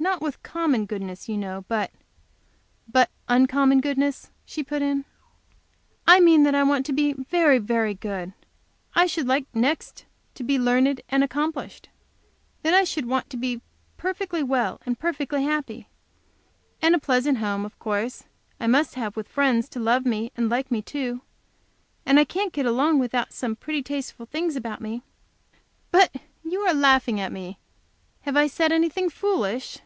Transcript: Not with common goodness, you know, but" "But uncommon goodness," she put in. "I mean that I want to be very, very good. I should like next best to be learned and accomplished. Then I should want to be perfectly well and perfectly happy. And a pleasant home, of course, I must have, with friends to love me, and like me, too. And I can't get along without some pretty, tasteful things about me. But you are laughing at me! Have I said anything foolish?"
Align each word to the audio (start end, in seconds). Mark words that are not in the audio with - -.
Not 0.00 0.22
with 0.22 0.42
common 0.42 0.86
goodness, 0.86 1.28
you 1.28 1.36
know, 1.36 1.64
but" 1.68 1.90
"But 2.92 3.10
uncommon 3.28 3.80
goodness," 3.80 4.30
she 4.46 4.62
put 4.64 4.80
in. 4.80 5.04
"I 6.06 6.18
mean 6.18 6.44
that 6.44 6.54
I 6.54 6.62
want 6.62 6.86
to 6.86 6.92
be 6.94 7.12
very, 7.12 7.58
very 7.58 7.92
good. 7.94 8.32
I 8.94 9.04
should 9.06 9.26
like 9.28 9.44
next 9.54 9.94
best 9.94 10.06
to 10.36 10.44
be 10.44 10.58
learned 10.58 11.02
and 11.10 11.22
accomplished. 11.22 11.90
Then 12.62 12.72
I 12.74 12.84
should 12.84 13.04
want 13.06 13.28
to 13.30 13.36
be 13.36 13.60
perfectly 13.98 14.42
well 14.42 14.80
and 14.86 14.98
perfectly 14.98 15.44
happy. 15.44 15.88
And 16.80 16.94
a 16.94 16.98
pleasant 16.98 17.38
home, 17.38 17.64
of 17.66 17.78
course, 17.78 18.24
I 18.58 18.66
must 18.66 18.94
have, 18.94 19.14
with 19.16 19.28
friends 19.28 19.68
to 19.70 19.80
love 19.80 20.06
me, 20.06 20.32
and 20.36 20.48
like 20.48 20.70
me, 20.70 20.80
too. 20.80 21.20
And 22.06 22.18
I 22.18 22.24
can't 22.24 22.52
get 22.52 22.66
along 22.66 22.98
without 22.98 23.32
some 23.32 23.56
pretty, 23.56 23.82
tasteful 23.82 24.26
things 24.26 24.56
about 24.56 24.80
me. 24.80 25.02
But 25.90 26.14
you 26.42 26.60
are 26.60 26.74
laughing 26.74 27.20
at 27.20 27.30
me! 27.32 27.58
Have 28.22 28.36
I 28.38 28.46
said 28.46 28.72
anything 28.72 29.10
foolish?" 29.10 29.78